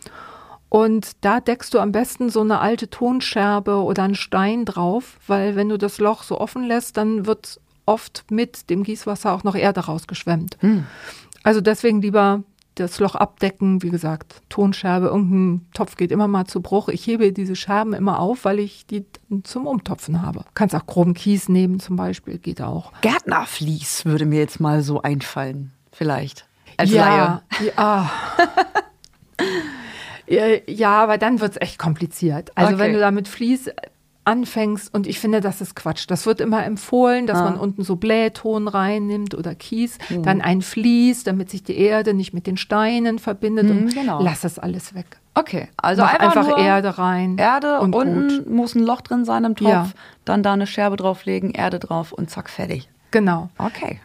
Und 0.69 1.13
da 1.23 1.41
deckst 1.41 1.73
du 1.73 1.79
am 1.79 1.93
besten 1.93 2.29
so 2.29 2.41
eine 2.41 2.61
alte 2.61 2.91
Tonscherbe 2.91 3.77
oder 3.83 4.03
einen 4.03 4.15
Stein 4.15 4.65
drauf, 4.65 5.19
weil 5.27 5.57
wenn 5.57 5.71
du 5.71 5.79
das 5.79 5.99
Loch 5.99 6.23
so 6.23 6.39
offen 6.39 6.63
lässt, 6.63 6.97
dann 6.97 7.27
wird 7.27 7.61
oft 7.87 8.25
mit 8.31 8.69
dem 8.69 8.83
Gießwasser 8.83 9.33
auch 9.33 9.45
noch 9.45 9.55
Erde 9.55 9.81
rausgeschwemmt. 9.81 10.59
Hm. 10.61 10.87
Also 11.43 11.61
deswegen 11.61 12.03
lieber 12.03 12.43
das 12.81 12.99
Loch 12.99 13.15
abdecken. 13.15 13.83
Wie 13.83 13.91
gesagt, 13.91 14.43
Tonscherbe, 14.49 15.07
irgendein 15.07 15.67
Topf 15.75 15.97
geht 15.97 16.13
immer 16.13 16.29
mal 16.29 16.47
zu 16.47 16.61
Bruch. 16.61 16.89
Ich 16.89 17.07
hebe 17.07 17.33
diese 17.33 17.57
Scherben 17.57 17.93
immer 17.93 18.21
auf, 18.21 18.45
weil 18.45 18.59
ich 18.59 18.87
die 18.87 19.05
zum 19.43 19.67
Umtopfen 19.67 20.23
habe. 20.23 20.45
Kannst 20.55 20.75
auch 20.75 20.87
groben 20.87 21.15
Kies 21.15 21.49
nehmen 21.49 21.81
zum 21.81 21.97
Beispiel, 21.97 22.39
geht 22.39 22.63
auch. 22.63 22.93
Gärtnerflies 23.01 24.05
würde 24.05 24.27
mir 24.27 24.39
jetzt 24.39 24.61
mal 24.61 24.83
so 24.83 25.03
einfallen, 25.03 25.73
vielleicht. 25.93 26.47
Als 26.77 26.91
ja, 26.91 27.43
Laie. 27.57 27.71
ja. 27.77 28.11
ja, 30.67 31.03
aber 31.03 31.19
dann 31.19 31.41
wird 31.41 31.53
es 31.53 31.61
echt 31.61 31.79
kompliziert. 31.79 32.53
Also 32.55 32.75
okay. 32.75 32.85
wenn 32.85 32.93
du 32.93 33.01
da 33.01 33.11
mit 33.11 33.29
Vlies 33.29 33.71
anfängst 34.29 34.93
und 34.93 35.07
ich 35.07 35.19
finde, 35.19 35.41
das 35.41 35.63
ist 35.63 35.75
Quatsch. 35.75 36.05
Das 36.07 36.27
wird 36.27 36.41
immer 36.41 36.63
empfohlen, 36.63 37.27
dass 37.27 37.39
ah. 37.39 37.45
man 37.45 37.59
unten 37.59 37.83
so 37.83 37.97
Blähton 37.97 38.69
reinnimmt 38.69 39.35
oder 39.35 39.55
Kies, 39.55 39.97
mhm. 40.11 40.23
dann 40.23 40.43
ein 40.43 40.61
Vlies, 40.61 41.25
damit 41.25 41.51
sich 41.51 41.63
die 41.65 41.79
Erde 41.79 42.13
nicht 42.13 42.35
mit 42.35 42.47
den 42.47 42.59
Steinen 42.59 43.19
verbindet 43.19 43.65
mhm, 43.65 43.85
und 43.85 43.95
genau. 43.95 44.23
lass 44.23 44.45
es 44.45 44.59
alles 44.59 44.95
weg. 44.95 45.07
Okay, 45.33 45.69
also 45.79 46.03
Mach 46.03 46.13
einfach, 46.15 46.47
einfach 46.47 46.59
Erde 46.59 46.99
rein. 46.99 47.39
Erde 47.39 47.81
und 47.81 47.95
unten 47.95 48.29
gut. 48.29 48.51
muss 48.51 48.75
ein 48.75 48.83
Loch 48.83 49.01
drin 49.01 49.25
sein 49.25 49.45
im 49.45 49.57
Topf, 49.57 49.69
ja. 49.69 49.89
dann 50.27 50.43
da 50.43 50.53
eine 50.53 50.67
Scherbe 50.67 50.97
drauflegen, 50.97 51.53
Erde 51.53 51.79
drauf 51.79 52.13
und 52.13 52.29
zack, 52.29 52.51
fertig. 52.51 52.91
Genau. 53.11 53.49
Okay. 53.57 54.01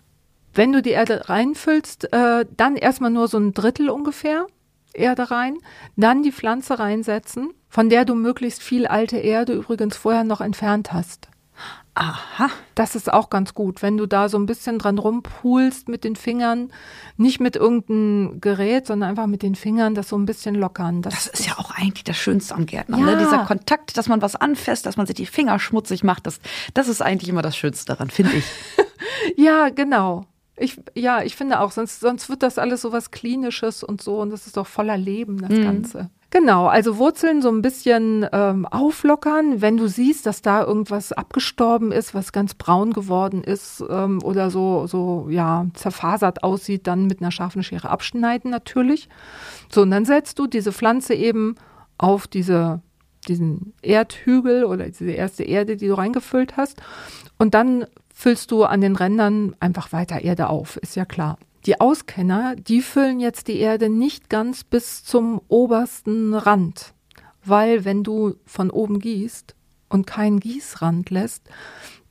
Wenn 0.53 0.71
du 0.71 0.81
die 0.81 0.91
Erde 0.91 1.27
reinfüllst, 1.27 2.13
äh, 2.13 2.45
dann 2.55 2.77
erstmal 2.77 3.09
nur 3.09 3.27
so 3.27 3.39
ein 3.39 3.53
Drittel 3.53 3.89
ungefähr 3.89 4.45
Erde 4.93 5.31
rein, 5.31 5.57
dann 5.97 6.23
die 6.23 6.31
Pflanze 6.31 6.79
reinsetzen 6.79 7.49
von 7.73 7.89
der 7.89 8.05
du 8.05 8.13
möglichst 8.13 8.61
viel 8.61 8.85
alte 8.85 9.17
Erde 9.17 9.53
übrigens 9.53 9.97
vorher 9.97 10.23
noch 10.23 10.41
entfernt 10.41 10.93
hast. 10.93 11.27
Aha. 11.95 12.49
Das 12.75 12.93
ist 12.95 13.11
auch 13.11 13.31
ganz 13.31 13.55
gut, 13.55 13.81
wenn 13.81 13.97
du 13.97 14.05
da 14.05 14.29
so 14.29 14.37
ein 14.37 14.45
bisschen 14.45 14.77
dran 14.77 14.99
rumpulst 14.99 15.89
mit 15.89 16.03
den 16.03 16.15
Fingern, 16.15 16.71
nicht 17.17 17.39
mit 17.39 17.55
irgendeinem 17.55 18.39
Gerät, 18.41 18.85
sondern 18.85 19.09
einfach 19.09 19.25
mit 19.25 19.41
den 19.41 19.55
Fingern 19.55 19.95
das 19.95 20.09
so 20.09 20.15
ein 20.17 20.25
bisschen 20.27 20.53
lockern. 20.53 21.01
Das, 21.01 21.13
das 21.31 21.39
ist 21.39 21.47
ja 21.47 21.53
auch 21.57 21.71
eigentlich 21.71 22.03
das 22.03 22.17
Schönste 22.17 22.53
am 22.53 22.67
Gärtner, 22.67 22.99
Ja. 22.99 23.05
ne? 23.05 23.17
dieser 23.17 23.45
Kontakt, 23.45 23.97
dass 23.97 24.07
man 24.07 24.21
was 24.21 24.35
anfasst, 24.35 24.85
dass 24.85 24.95
man 24.97 25.07
sich 25.07 25.15
die 25.15 25.25
Finger 25.25 25.57
schmutzig 25.57 26.03
macht, 26.03 26.27
das, 26.27 26.39
das 26.75 26.87
ist 26.87 27.01
eigentlich 27.01 27.29
immer 27.29 27.41
das 27.41 27.57
Schönste 27.57 27.85
daran, 27.85 28.11
finde 28.11 28.33
ich. 28.37 28.45
Ja, 29.35 29.69
genau. 29.69 30.25
Ich, 30.55 30.79
ja, 30.95 31.23
ich 31.23 31.35
finde 31.35 31.59
auch, 31.59 31.71
sonst, 31.71 31.99
sonst 31.99 32.29
wird 32.29 32.43
das 32.43 32.57
alles 32.57 32.81
so 32.81 32.91
was 32.91 33.09
Klinisches 33.11 33.83
und 33.83 34.01
so 34.01 34.19
und 34.21 34.29
das 34.29 34.45
ist 34.47 34.57
doch 34.57 34.67
voller 34.67 34.97
Leben, 34.97 35.39
das 35.41 35.49
Ganze. 35.49 36.09
Genau, 36.33 36.65
also 36.65 36.97
Wurzeln 36.97 37.43
so 37.43 37.49
ein 37.49 37.61
bisschen 37.61 38.25
ähm, 38.31 38.65
auflockern, 38.65 39.61
wenn 39.61 39.77
du 39.77 39.85
siehst, 39.85 40.25
dass 40.25 40.41
da 40.41 40.63
irgendwas 40.63 41.11
abgestorben 41.11 41.91
ist, 41.91 42.15
was 42.15 42.31
ganz 42.31 42.55
braun 42.55 42.91
geworden 42.91 43.43
ist 43.43 43.83
ähm, 43.87 44.19
oder 44.23 44.49
so, 44.49 44.87
so, 44.87 45.27
ja, 45.29 45.67
zerfasert 45.75 46.43
aussieht, 46.43 46.87
dann 46.87 47.05
mit 47.05 47.21
einer 47.21 47.29
scharfen 47.29 47.61
Schere 47.61 47.91
abschneiden 47.91 48.49
natürlich. 48.49 49.09
So, 49.71 49.83
und 49.83 49.91
dann 49.91 50.05
setzt 50.05 50.39
du 50.39 50.47
diese 50.47 50.71
Pflanze 50.71 51.13
eben 51.13 51.53
auf 51.99 52.25
diese, 52.25 52.81
diesen 53.27 53.75
Erdhügel 53.83 54.63
oder 54.63 54.87
diese 54.87 55.11
erste 55.11 55.43
Erde, 55.43 55.77
die 55.77 55.87
du 55.87 55.93
reingefüllt 55.93 56.57
hast. 56.57 56.81
Und 57.37 57.53
dann 57.53 57.85
füllst 58.11 58.49
du 58.49 58.63
an 58.63 58.81
den 58.81 58.95
Rändern 58.95 59.55
einfach 59.59 59.91
weiter 59.91 60.21
Erde 60.21 60.49
auf, 60.49 60.77
ist 60.77 60.95
ja 60.95 61.05
klar. 61.05 61.37
Die 61.65 61.79
Auskenner, 61.79 62.57
die 62.57 62.81
füllen 62.81 63.21
jetzt 63.21 63.47
die 63.47 63.57
Erde 63.57 63.89
nicht 63.89 64.29
ganz 64.29 64.65
bis 64.65 65.05
zum 65.05 65.39
obersten 65.47 66.33
Rand, 66.33 66.93
weil 67.45 67.85
wenn 67.85 68.03
du 68.03 68.35
von 68.45 68.69
oben 68.69 68.99
gießt 68.99 69.55
und 69.87 70.05
keinen 70.05 70.41
Gießrand 70.41 71.09
lässt, 71.09 71.43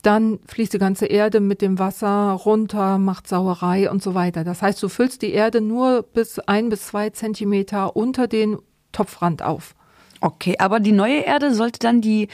dann 0.00 0.40
fließt 0.46 0.72
die 0.72 0.78
ganze 0.78 1.04
Erde 1.04 1.40
mit 1.40 1.60
dem 1.60 1.78
Wasser 1.78 2.32
runter, 2.32 2.96
macht 2.96 3.28
Sauerei 3.28 3.90
und 3.90 4.02
so 4.02 4.14
weiter. 4.14 4.42
Das 4.42 4.62
heißt, 4.62 4.82
du 4.82 4.88
füllst 4.88 5.20
die 5.20 5.32
Erde 5.32 5.60
nur 5.60 6.02
bis 6.02 6.38
ein 6.38 6.70
bis 6.70 6.86
zwei 6.86 7.10
Zentimeter 7.10 7.94
unter 7.94 8.28
den 8.28 8.58
Topfrand 8.92 9.42
auf. 9.42 9.74
Okay, 10.22 10.56
aber 10.58 10.80
die 10.80 10.92
neue 10.92 11.20
Erde 11.20 11.54
sollte 11.54 11.78
dann 11.78 12.00
die 12.00 12.28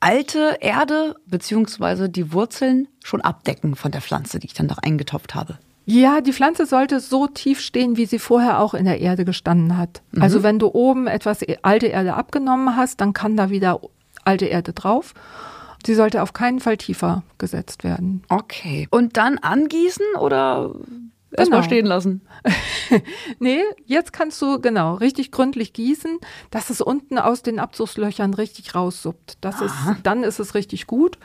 alte 0.00 0.58
Erde 0.60 1.16
beziehungsweise 1.26 2.10
die 2.10 2.32
Wurzeln 2.32 2.88
schon 3.02 3.22
abdecken 3.22 3.74
von 3.74 3.90
der 3.90 4.02
Pflanze, 4.02 4.38
die 4.38 4.48
ich 4.48 4.54
dann 4.54 4.68
da 4.68 4.76
eingetopft 4.82 5.34
habe. 5.34 5.58
Ja, 5.90 6.20
die 6.20 6.34
Pflanze 6.34 6.66
sollte 6.66 7.00
so 7.00 7.26
tief 7.28 7.60
stehen, 7.60 7.96
wie 7.96 8.04
sie 8.04 8.18
vorher 8.18 8.60
auch 8.60 8.74
in 8.74 8.84
der 8.84 9.00
Erde 9.00 9.24
gestanden 9.24 9.78
hat. 9.78 10.02
Also 10.20 10.42
wenn 10.42 10.58
du 10.58 10.68
oben 10.68 11.06
etwas 11.06 11.40
e- 11.40 11.56
alte 11.62 11.86
Erde 11.86 12.12
abgenommen 12.14 12.76
hast, 12.76 13.00
dann 13.00 13.14
kann 13.14 13.36
da 13.38 13.48
wieder 13.48 13.80
alte 14.24 14.44
Erde 14.44 14.74
drauf. 14.74 15.14
Sie 15.86 15.94
sollte 15.94 16.22
auf 16.22 16.34
keinen 16.34 16.60
Fall 16.60 16.76
tiefer 16.76 17.22
gesetzt 17.38 17.84
werden. 17.84 18.22
Okay. 18.28 18.86
Und 18.90 19.16
dann 19.16 19.38
angießen 19.38 20.04
oder 20.20 20.74
erstmal 21.32 21.60
Genau. 21.60 21.66
stehen 21.66 21.86
lassen? 21.86 22.20
Nee, 23.38 23.62
jetzt 23.84 24.12
kannst 24.12 24.40
du 24.42 24.60
genau 24.60 24.94
richtig 24.94 25.30
gründlich 25.30 25.72
gießen, 25.72 26.18
dass 26.50 26.70
es 26.70 26.80
unten 26.80 27.18
aus 27.18 27.42
den 27.42 27.58
Abzugslöchern 27.58 28.34
richtig 28.34 28.74
raussuppt. 28.74 29.38
Das 29.42 29.60
ist, 29.60 29.74
dann 30.02 30.22
ist 30.24 30.38
es 30.38 30.54
richtig 30.54 30.86
gut. 30.86 31.18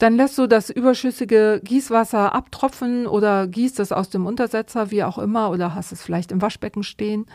Dann 0.00 0.16
lässt 0.16 0.38
du 0.38 0.46
das 0.46 0.70
überschüssige 0.70 1.60
Gießwasser 1.62 2.34
abtropfen 2.34 3.06
oder 3.06 3.46
gießt 3.46 3.78
es 3.80 3.92
aus 3.92 4.08
dem 4.08 4.24
Untersetzer, 4.24 4.90
wie 4.90 5.04
auch 5.04 5.18
immer, 5.18 5.50
oder 5.50 5.74
hast 5.74 5.92
es 5.92 6.02
vielleicht 6.02 6.32
im 6.32 6.40
Waschbecken 6.40 6.82
stehen. 6.82 7.26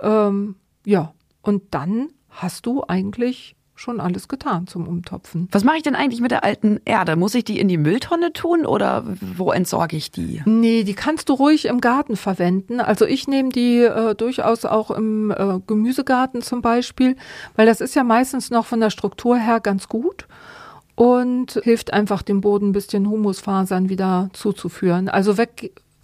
Ähm, 0.00 0.54
ja, 0.86 1.12
und 1.42 1.74
dann 1.74 2.10
hast 2.30 2.66
du 2.66 2.84
eigentlich 2.86 3.56
schon 3.74 3.98
alles 4.00 4.28
getan 4.28 4.68
zum 4.68 4.86
Umtopfen. 4.86 5.48
Was 5.50 5.64
mache 5.64 5.78
ich 5.78 5.82
denn 5.82 5.96
eigentlich 5.96 6.20
mit 6.20 6.30
der 6.30 6.44
alten 6.44 6.80
Erde? 6.84 7.16
Muss 7.16 7.34
ich 7.34 7.42
die 7.42 7.58
in 7.58 7.66
die 7.66 7.78
Mülltonne 7.78 8.32
tun 8.32 8.64
oder 8.64 9.02
wo 9.36 9.50
entsorge 9.50 9.96
ich 9.96 10.12
die? 10.12 10.40
Nee, 10.44 10.84
die 10.84 10.94
kannst 10.94 11.30
du 11.30 11.32
ruhig 11.32 11.64
im 11.64 11.80
Garten 11.80 12.14
verwenden. 12.14 12.80
Also 12.80 13.06
ich 13.06 13.26
nehme 13.26 13.48
die 13.48 13.78
äh, 13.78 14.14
durchaus 14.14 14.64
auch 14.66 14.92
im 14.92 15.32
äh, 15.32 15.58
Gemüsegarten 15.66 16.42
zum 16.42 16.62
Beispiel, 16.62 17.16
weil 17.56 17.66
das 17.66 17.80
ist 17.80 17.96
ja 17.96 18.04
meistens 18.04 18.50
noch 18.50 18.66
von 18.66 18.78
der 18.78 18.90
Struktur 18.90 19.36
her 19.36 19.58
ganz 19.58 19.88
gut 19.88 20.28
und 20.94 21.60
hilft 21.62 21.92
einfach 21.92 22.22
dem 22.22 22.40
Boden 22.40 22.70
ein 22.70 22.72
bisschen 22.72 23.08
Humusfasern 23.08 23.88
wieder 23.88 24.30
zuzuführen. 24.32 25.08
Also 25.08 25.36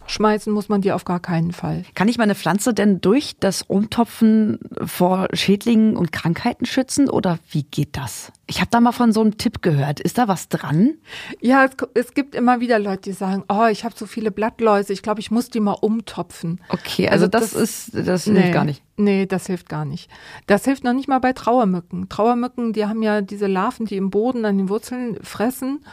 wegschmeißen 0.08 0.50
muss 0.52 0.68
man 0.70 0.80
die 0.80 0.92
auf 0.92 1.04
gar 1.04 1.20
keinen 1.20 1.52
Fall. 1.52 1.84
Kann 1.94 2.08
ich 2.08 2.16
meine 2.16 2.34
Pflanze 2.34 2.72
denn 2.72 3.00
durch 3.02 3.36
das 3.38 3.62
Umtopfen 3.62 4.58
vor 4.84 5.28
Schädlingen 5.34 5.96
und 5.96 6.12
Krankheiten 6.12 6.64
schützen 6.64 7.10
oder 7.10 7.38
wie 7.50 7.64
geht 7.64 7.96
das? 7.96 8.32
Ich 8.46 8.60
habe 8.60 8.70
da 8.70 8.80
mal 8.80 8.92
von 8.92 9.12
so 9.12 9.20
einem 9.20 9.36
Tipp 9.36 9.60
gehört. 9.60 10.00
Ist 10.00 10.16
da 10.16 10.26
was 10.26 10.48
dran? 10.48 10.94
Ja, 11.40 11.66
es, 11.66 11.72
es 11.94 12.14
gibt 12.14 12.34
immer 12.34 12.60
wieder 12.60 12.78
Leute, 12.78 13.02
die 13.10 13.12
sagen, 13.12 13.44
oh, 13.50 13.66
ich 13.70 13.84
habe 13.84 13.94
so 13.96 14.06
viele 14.06 14.30
Blattläuse, 14.30 14.94
ich 14.94 15.02
glaube, 15.02 15.20
ich 15.20 15.30
muss 15.30 15.50
die 15.50 15.60
mal 15.60 15.72
umtopfen. 15.78 16.60
Okay, 16.70 17.08
also, 17.08 17.26
Also 17.26 17.26
das, 17.28 17.50
das- 17.52 17.60
ist 17.94 18.08
das 18.08 18.24
hilft 18.24 18.52
gar 18.52 18.64
nicht. 18.64 18.82
Nee, 18.96 19.26
das 19.26 19.46
hilft 19.46 19.68
gar 19.68 19.84
nicht. 19.84 20.10
Das 20.46 20.64
hilft 20.64 20.82
noch 20.84 20.94
nicht 20.94 21.08
mal 21.08 21.18
bei 21.18 21.32
Trauermücken. 21.34 22.08
Trauermücken, 22.08 22.72
die 22.72 22.86
haben 22.86 23.02
ja 23.02 23.20
diese 23.20 23.46
Larven, 23.46 23.84
die 23.86 23.96
im 23.96 24.08
Boden 24.10 24.44
an 24.46 24.56
den 24.56 24.68
Wurzeln 24.70 25.18
fressen. 25.22 25.84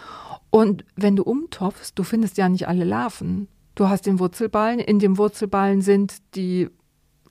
Und 0.50 0.86
wenn 0.96 1.18
du 1.18 1.24
umtopfst, 1.24 1.92
du 1.96 2.04
findest 2.04 2.38
ja 2.38 2.48
nicht 2.48 2.68
alle 2.70 2.86
Larven. 2.86 3.50
Du 3.76 3.90
hast 3.90 4.06
den 4.06 4.20
Wurzelballen, 4.20 4.80
in 4.80 5.00
dem 5.00 5.18
Wurzelballen 5.18 5.82
sind 5.82 6.16
die 6.36 6.70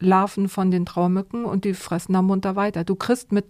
Larven 0.00 0.48
von 0.48 0.70
den 0.70 0.86
Trauermücken 0.86 1.44
und 1.44 1.64
die 1.64 1.74
fressen 1.74 2.12
da 2.12 2.22
munter 2.22 2.56
weiter. 2.56 2.84
Du 2.84 2.94
kriegst 2.94 3.32
mit, 3.32 3.46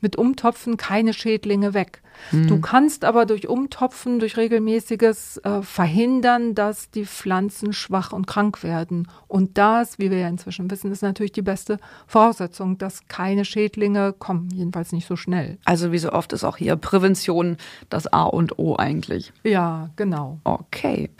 mit 0.00 0.16
Umtopfen 0.16 0.76
keine 0.76 1.12
Schädlinge 1.12 1.74
weg. 1.74 2.02
Du 2.32 2.60
kannst 2.60 3.04
aber 3.04 3.24
durch 3.24 3.48
Umtopfen, 3.48 4.18
durch 4.18 4.36
regelmäßiges 4.36 5.38
äh, 5.38 5.62
verhindern, 5.62 6.54
dass 6.54 6.90
die 6.90 7.06
Pflanzen 7.06 7.72
schwach 7.72 8.12
und 8.12 8.26
krank 8.26 8.62
werden. 8.62 9.08
Und 9.26 9.56
das, 9.56 9.98
wie 9.98 10.10
wir 10.10 10.18
ja 10.18 10.28
inzwischen 10.28 10.70
wissen, 10.70 10.92
ist 10.92 11.02
natürlich 11.02 11.32
die 11.32 11.42
beste 11.42 11.78
Voraussetzung, 12.06 12.78
dass 12.78 13.08
keine 13.08 13.44
Schädlinge 13.44 14.12
kommen, 14.12 14.50
jedenfalls 14.52 14.92
nicht 14.92 15.06
so 15.06 15.16
schnell. 15.16 15.58
Also 15.64 15.92
wie 15.92 15.98
so 15.98 16.12
oft 16.12 16.32
ist 16.32 16.44
auch 16.44 16.56
hier 16.56 16.76
Prävention 16.76 17.56
das 17.88 18.06
A 18.12 18.24
und 18.24 18.58
O 18.58 18.76
eigentlich. 18.76 19.32
Ja, 19.42 19.90
genau. 19.96 20.40
Okay. 20.44 21.10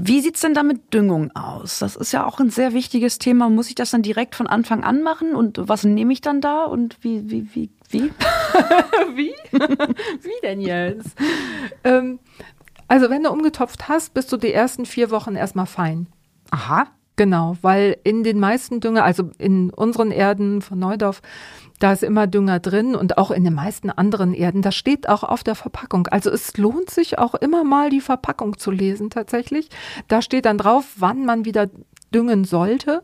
Wie 0.00 0.20
sieht's 0.20 0.42
denn 0.42 0.54
da 0.54 0.62
mit 0.62 0.94
Düngung 0.94 1.34
aus? 1.34 1.80
Das 1.80 1.96
ist 1.96 2.12
ja 2.12 2.24
auch 2.24 2.38
ein 2.38 2.50
sehr 2.50 2.72
wichtiges 2.72 3.18
Thema. 3.18 3.50
Muss 3.50 3.68
ich 3.68 3.74
das 3.74 3.90
dann 3.90 4.02
direkt 4.02 4.36
von 4.36 4.46
Anfang 4.46 4.84
an 4.84 5.02
machen? 5.02 5.34
Und 5.34 5.58
was 5.60 5.82
nehme 5.82 6.12
ich 6.12 6.20
dann 6.20 6.40
da? 6.40 6.66
Und 6.66 6.96
wie, 7.02 7.28
wie, 7.28 7.48
wie, 7.52 7.70
wie? 7.90 8.12
Wie? 9.14 9.34
Wie 9.50 10.40
denn 10.42 10.60
jetzt? 10.60 11.16
ähm, 11.82 12.20
also 12.86 13.10
wenn 13.10 13.24
du 13.24 13.30
umgetopft 13.30 13.88
hast, 13.88 14.14
bist 14.14 14.30
du 14.30 14.36
die 14.36 14.52
ersten 14.52 14.86
vier 14.86 15.10
Wochen 15.10 15.34
erstmal 15.34 15.66
fein. 15.66 16.06
Aha. 16.52 16.86
Genau, 17.18 17.56
weil 17.62 17.96
in 18.04 18.22
den 18.22 18.38
meisten 18.38 18.78
Dünger, 18.78 19.02
also 19.02 19.30
in 19.38 19.70
unseren 19.70 20.12
Erden 20.12 20.62
von 20.62 20.78
Neudorf, 20.78 21.20
da 21.80 21.92
ist 21.92 22.04
immer 22.04 22.28
Dünger 22.28 22.60
drin 22.60 22.94
und 22.94 23.18
auch 23.18 23.32
in 23.32 23.42
den 23.42 23.54
meisten 23.54 23.90
anderen 23.90 24.34
Erden. 24.34 24.62
Das 24.62 24.76
steht 24.76 25.08
auch 25.08 25.24
auf 25.24 25.42
der 25.42 25.56
Verpackung. 25.56 26.06
Also 26.06 26.30
es 26.30 26.56
lohnt 26.56 26.90
sich 26.90 27.18
auch 27.18 27.34
immer 27.34 27.64
mal 27.64 27.90
die 27.90 28.00
Verpackung 28.00 28.56
zu 28.56 28.70
lesen 28.70 29.10
tatsächlich. 29.10 29.68
Da 30.06 30.22
steht 30.22 30.44
dann 30.44 30.58
drauf, 30.58 30.94
wann 30.98 31.24
man 31.24 31.44
wieder 31.44 31.68
düngen 32.14 32.44
sollte. 32.44 33.02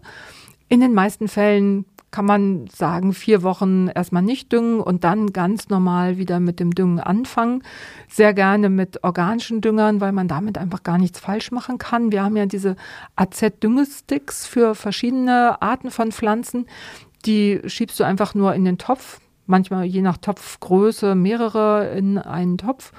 In 0.69 0.79
den 0.79 0.95
meisten 0.95 1.27
Fällen 1.27 1.85
kann 2.15 2.27
man 2.27 2.69
sagen, 2.69 3.13
vier 3.13 3.43
Wochen 3.43 3.89
erstmal 3.89 4.23
nicht 4.23 4.53
düngen 4.53 4.79
und 4.79 5.03
dann 5.03 5.33
ganz 5.33 5.69
normal 5.69 6.17
wieder 6.17 6.39
mit 6.39 6.61
dem 6.61 6.73
Düngen 6.73 7.01
anfangen. 7.01 7.65
Sehr 8.09 8.33
gerne 8.33 8.69
mit 8.69 9.03
organischen 9.03 9.61
Düngern, 9.61 10.01
weil 10.01 10.13
man 10.13 10.29
damit 10.29 10.57
einfach 10.57 10.85
gar 10.85 10.97
nichts 10.97 11.19
falsch 11.19 11.51
machen 11.51 11.77
kann. 11.79 12.13
Wir 12.13 12.23
haben 12.23 12.37
ja 12.37 12.47
diese 12.47 12.77
AZ-Düngesticks 13.17 14.47
für 14.47 14.77
verschiedene 14.77 15.61
Arten 15.61 15.91
von 15.91 16.13
Pflanzen. 16.13 16.67
Die 17.27 17.61
schiebst 17.67 17.99
du 17.99 18.05
einfach 18.05 18.33
nur 18.33 18.55
in 18.55 18.65
den 18.65 18.79
Topf. 18.79 19.19
Manchmal 19.47 19.85
je 19.85 20.01
nach 20.01 20.19
Topfgröße 20.19 21.17
mehrere 21.17 21.89
in 21.97 22.17
einen 22.19 22.59
Topf. 22.59 22.93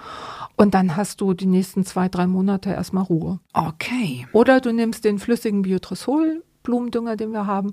Und 0.58 0.74
dann 0.74 0.98
hast 0.98 1.22
du 1.22 1.34
die 1.34 1.46
nächsten 1.46 1.86
zwei, 1.86 2.10
drei 2.10 2.28
Monate 2.28 2.72
erstmal 2.72 3.06
Ruhe. 3.06 3.40
Okay. 3.54 4.28
Oder 4.34 4.60
du 4.60 4.74
nimmst 4.74 5.06
den 5.06 5.20
flüssigen 5.20 5.62
Biotresol-Blumendünger, 5.62 7.16
den 7.16 7.32
wir 7.32 7.48
haben, 7.48 7.72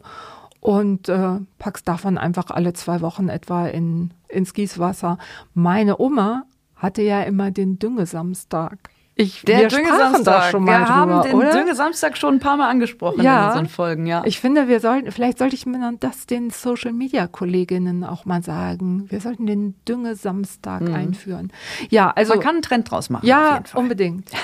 und 0.63 1.09
äh, 1.09 1.41
packst 1.59 1.89
davon 1.89 2.17
einfach 2.17 2.51
alle 2.51 2.73
zwei 2.73 3.01
Wochen 3.01 3.29
etwa 3.29 3.67
in, 3.67 4.15
ins 4.29 4.55
Gießwasser. 4.55 5.19
Meine 5.55 5.99
Oma 5.99 6.45
hatte 6.77 7.03
ja 7.03 7.23
immer 7.23 7.51
den 7.51 7.81
Düngesamstag. 7.81 8.92
Ich, 9.15 9.47
wir 9.47 9.69
sprachen 9.69 10.25
da 10.25 10.43
schon 10.51 10.65
mal 10.65 10.81
wir 10.81 10.87
drüber, 10.87 10.95
haben 10.95 11.23
den 11.23 11.35
oder? 11.35 11.53
Düngesamstag 11.53 12.17
schon 12.17 12.35
ein 12.37 12.41
paar 12.41 12.57
Mal 12.57 12.71
angesprochen 12.71 13.19
in 13.19 13.25
Ja. 13.27 13.49
unseren 13.49 13.67
Folgen, 13.69 14.07
ja. 14.07 14.23
Ich 14.25 14.41
finde, 14.41 14.69
wir 14.69 14.81
sollten, 14.81 15.13
vielleicht 15.13 15.37
sollte 15.39 15.55
ich 15.55 15.67
mir 15.67 15.93
das 16.01 16.27
den 16.27 16.49
Social 16.49 16.93
Media 16.93 17.27
Kolleginnen 17.27 18.05
auch 18.05 18.25
mal 18.25 18.43
sagen. 18.43 19.05
Wir 19.11 19.21
sollten 19.21 19.47
den 19.47 19.75
Düngesamstag 19.87 20.83
einführen. 20.89 21.53
Ja, 21.91 22.11
also 22.11 22.33
Mhm. 22.33 22.39
Man 22.39 22.45
kann 22.47 22.55
einen 22.57 22.63
Trend 22.63 22.91
draus 22.91 23.11
machen. 23.11 23.27
ja, 23.27 23.63
unbedingt. 23.75 24.31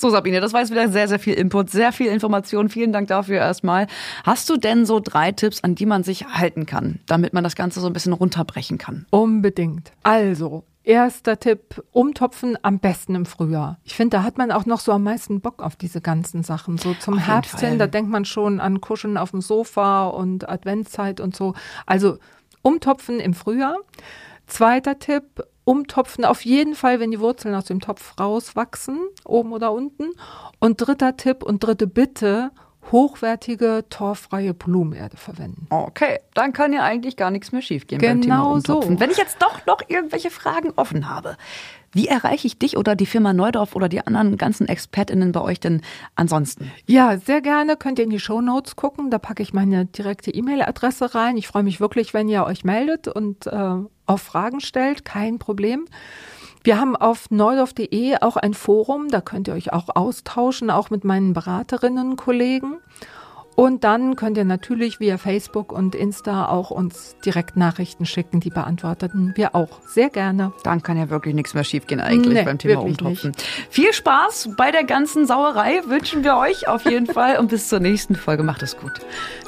So, 0.00 0.10
Sabine, 0.10 0.40
das 0.40 0.52
war 0.52 0.58
jetzt 0.60 0.72
wieder 0.72 0.88
sehr, 0.88 1.06
sehr 1.06 1.20
viel 1.20 1.34
Input, 1.34 1.70
sehr 1.70 1.92
viel 1.92 2.08
Information. 2.08 2.68
Vielen 2.68 2.92
Dank 2.92 3.06
dafür 3.06 3.36
erstmal. 3.36 3.86
Hast 4.24 4.50
du 4.50 4.56
denn 4.56 4.84
so 4.86 4.98
drei 4.98 5.30
Tipps, 5.30 5.62
an 5.62 5.76
die 5.76 5.86
man 5.86 6.02
sich 6.02 6.26
halten 6.26 6.66
kann, 6.66 6.98
damit 7.06 7.32
man 7.32 7.44
das 7.44 7.54
Ganze 7.54 7.78
so 7.78 7.86
ein 7.86 7.92
bisschen 7.92 8.12
runterbrechen 8.12 8.78
kann? 8.78 9.06
Unbedingt. 9.10 9.92
Also, 10.02 10.64
Erster 10.84 11.38
Tipp, 11.38 11.84
umtopfen 11.92 12.58
am 12.62 12.80
besten 12.80 13.14
im 13.14 13.24
Frühjahr. 13.24 13.78
Ich 13.84 13.94
finde, 13.94 14.16
da 14.16 14.22
hat 14.24 14.36
man 14.36 14.50
auch 14.50 14.66
noch 14.66 14.80
so 14.80 14.90
am 14.90 15.04
meisten 15.04 15.40
Bock 15.40 15.62
auf 15.62 15.76
diese 15.76 16.00
ganzen 16.00 16.42
Sachen. 16.42 16.76
So 16.76 16.94
zum 16.94 17.14
Auf 17.14 17.26
Herbst 17.26 17.60
hin, 17.60 17.78
da 17.78 17.86
denkt 17.86 18.10
man 18.10 18.24
schon 18.24 18.58
an 18.58 18.80
Kuscheln 18.80 19.16
auf 19.16 19.30
dem 19.30 19.42
Sofa 19.42 20.06
und 20.06 20.48
Adventszeit 20.48 21.20
und 21.20 21.36
so. 21.36 21.54
Also 21.86 22.18
umtopfen 22.62 23.20
im 23.20 23.34
Frühjahr. 23.34 23.76
Zweiter 24.48 24.98
Tipp, 24.98 25.44
umtopfen 25.64 26.24
auf 26.24 26.44
jeden 26.44 26.74
Fall, 26.74 26.98
wenn 26.98 27.12
die 27.12 27.20
Wurzeln 27.20 27.54
aus 27.54 27.66
dem 27.66 27.78
Topf 27.78 28.18
rauswachsen, 28.18 28.98
oben 29.24 29.52
oder 29.52 29.72
unten. 29.72 30.10
Und 30.58 30.78
dritter 30.78 31.16
Tipp 31.16 31.44
und 31.44 31.62
dritte 31.62 31.86
Bitte, 31.86 32.50
hochwertige, 32.90 33.84
torffreie 33.88 34.54
Blumenerde 34.54 35.16
verwenden. 35.16 35.66
Okay, 35.70 36.18
dann 36.34 36.52
kann 36.52 36.72
ja 36.72 36.82
eigentlich 36.82 37.16
gar 37.16 37.30
nichts 37.30 37.52
mehr 37.52 37.62
schiefgehen 37.62 38.00
beim 38.00 38.20
Genau 38.20 38.42
Thema 38.42 38.52
Umtopfen. 38.54 38.94
so. 38.94 39.00
Wenn 39.00 39.10
ich 39.10 39.18
jetzt 39.18 39.40
doch 39.40 39.64
noch 39.66 39.78
irgendwelche 39.88 40.30
Fragen 40.30 40.72
offen 40.76 41.08
habe, 41.08 41.36
wie 41.92 42.08
erreiche 42.08 42.46
ich 42.46 42.58
dich 42.58 42.76
oder 42.78 42.96
die 42.96 43.06
Firma 43.06 43.32
Neudorf 43.34 43.76
oder 43.76 43.88
die 43.88 44.04
anderen 44.06 44.38
ganzen 44.38 44.66
ExpertInnen 44.66 45.30
bei 45.32 45.42
euch 45.42 45.60
denn 45.60 45.82
ansonsten? 46.14 46.70
Ja, 46.86 47.18
sehr 47.18 47.42
gerne. 47.42 47.76
Könnt 47.76 47.98
ihr 47.98 48.04
in 48.04 48.10
die 48.10 48.18
Show 48.18 48.40
Notes 48.40 48.76
gucken. 48.76 49.10
Da 49.10 49.18
packe 49.18 49.42
ich 49.42 49.52
meine 49.52 49.84
direkte 49.84 50.30
E-Mail-Adresse 50.30 51.14
rein. 51.14 51.36
Ich 51.36 51.46
freue 51.46 51.62
mich 51.62 51.80
wirklich, 51.80 52.14
wenn 52.14 52.28
ihr 52.30 52.44
euch 52.44 52.64
meldet 52.64 53.08
und 53.08 53.46
äh, 53.46 53.74
auf 54.06 54.22
Fragen 54.22 54.60
stellt. 54.60 55.04
Kein 55.04 55.38
Problem. 55.38 55.84
Wir 56.64 56.78
haben 56.78 56.94
auf 56.94 57.30
neudorf.de 57.30 58.18
auch 58.20 58.36
ein 58.36 58.54
Forum. 58.54 59.08
Da 59.08 59.20
könnt 59.20 59.48
ihr 59.48 59.54
euch 59.54 59.72
auch 59.72 59.88
austauschen, 59.94 60.70
auch 60.70 60.90
mit 60.90 61.02
meinen 61.04 61.32
Beraterinnen 61.32 62.16
Kollegen. 62.16 62.78
Und 63.54 63.84
dann 63.84 64.16
könnt 64.16 64.36
ihr 64.36 64.44
natürlich 64.44 64.98
via 65.00 65.18
Facebook 65.18 65.72
und 65.72 65.94
Insta 65.94 66.48
auch 66.48 66.70
uns 66.70 67.16
direkt 67.24 67.56
Nachrichten 67.56 68.06
schicken. 68.06 68.40
Die 68.40 68.50
beantworteten 68.50 69.32
wir 69.36 69.54
auch 69.54 69.80
sehr 69.86 70.10
gerne. 70.10 70.52
Dann 70.62 70.82
kann 70.82 70.96
ja 70.96 71.10
wirklich 71.10 71.34
nichts 71.34 71.54
mehr 71.54 71.64
schiefgehen 71.64 72.00
eigentlich 72.00 72.34
Nee, 72.34 72.44
beim 72.44 72.58
Thema 72.58 72.82
Umtopfen. 72.82 73.32
Viel 73.70 73.92
Spaß 73.92 74.50
bei 74.56 74.70
der 74.70 74.84
ganzen 74.84 75.26
Sauerei 75.26 75.82
wünschen 75.86 76.24
wir 76.24 76.36
euch 76.36 76.66
auf 76.68 76.84
jeden 76.84 77.06
Fall 77.12 77.38
und 77.38 77.48
bis 77.48 77.68
zur 77.68 77.80
nächsten 77.80 78.14
Folge. 78.14 78.42
Macht 78.42 78.62
es 78.62 78.76
gut. 78.76 78.92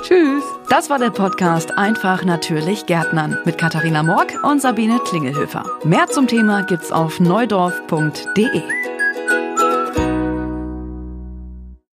Tschüss. 0.02 0.44
Das 0.68 0.90
war 0.90 0.99
der 0.99 1.11
Podcast 1.11 1.76
Einfach 1.78 2.25
natürlich 2.25 2.87
Gärtnern 2.87 3.38
mit 3.44 3.58
Katharina 3.58 4.02
Morg 4.02 4.34
und 4.42 4.61
Sabine 4.61 4.99
Klingelhöfer. 4.99 5.64
Mehr 5.84 6.06
zum 6.08 6.26
Thema 6.26 6.62
gibt's 6.62 6.92
auf 6.92 7.20
neudorf.de. 7.20 8.93